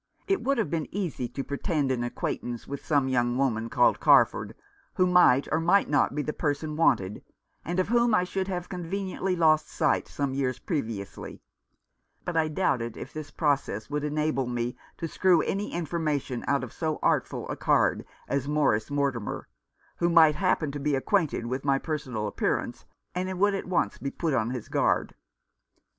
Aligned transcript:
It 0.27 0.41
would 0.43 0.57
have 0.57 0.71
been 0.71 0.87
easy 0.91 1.27
to 1.27 1.43
pretend 1.43 1.91
an 1.91 2.03
acquaintance 2.03 2.67
with 2.67 2.83
some 2.83 3.07
young 3.07 3.37
woman 3.37 3.69
called 3.69 3.99
Carford, 3.99 4.55
who 4.95 5.05
might 5.05 5.47
or 5.51 5.59
might 5.59 5.89
not 5.91 6.15
be 6.15 6.23
the 6.23 6.33
person 6.33 6.75
wanted, 6.75 7.23
and 7.63 7.79
of 7.79 7.89
whom 7.89 8.15
I 8.15 8.23
should 8.23 8.47
have 8.47 8.67
conveniently 8.67 9.35
lost 9.35 9.69
sight 9.69 10.07
some 10.07 10.33
years 10.33 10.57
previously; 10.57 11.39
but 12.25 12.35
I 12.35 12.47
doubted 12.47 12.97
if 12.97 13.13
this 13.13 13.29
process 13.29 13.91
would 13.91 14.03
enable 14.03 14.47
me 14.47 14.75
to 14.97 15.07
screw 15.07 15.43
any 15.43 15.71
information 15.71 16.43
out 16.47 16.63
of 16.63 16.73
so 16.73 16.97
artful 17.03 17.47
a 17.47 17.55
card 17.55 18.03
as 18.27 18.47
Morris 18.47 18.89
Mortimer, 18.89 19.47
who 19.97 20.09
might 20.09 20.33
happen 20.33 20.71
to 20.71 20.79
be 20.79 20.95
acquainted 20.95 21.45
with 21.45 21.63
my 21.63 21.77
personal 21.77 22.25
appearance, 22.25 22.85
and 23.13 23.31
would 23.39 23.53
at 23.53 23.67
once 23.67 23.99
be 23.99 24.09
put 24.09 24.33
on 24.33 24.49
his 24.49 24.67
guard. 24.67 25.13